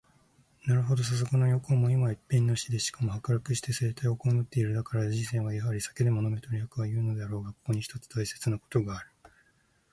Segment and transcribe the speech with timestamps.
[0.65, 4.73] なるほど、さすがの羊公も、今は一片の石で、しかも剥落して青苔を蒙つてゐる。
[4.73, 9.07] だから人生はやはり酒でも飲めと李白はいふのであらうが、ここに一つ大切なことがある。